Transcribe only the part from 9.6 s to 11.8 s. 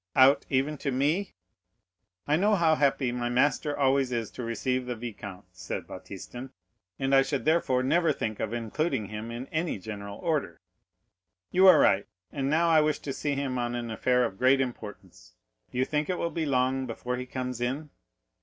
general order." "You are